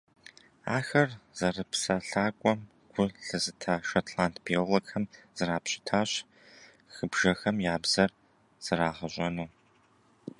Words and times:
Ахэр 0.77 1.09
зэрыпсэлъакӏуэм 1.37 2.59
гу 2.93 3.03
лъызыта 3.23 3.73
шотланд 3.89 4.35
биологхэм 4.45 5.05
зрапщытащ 5.37 6.11
хыбжэхэм 6.93 7.55
я 7.73 7.75
«бзэр» 7.83 8.11
зэрагъэщӏэну. 8.65 9.49